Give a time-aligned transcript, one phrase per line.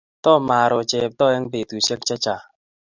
[0.23, 2.45] Tomaro Cheptoo eng' petusyek che chang'